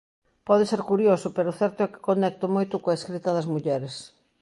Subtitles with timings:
[0.47, 3.95] Pode ser curioso, pero o certo é que conecto moito coa escrita das mulleres.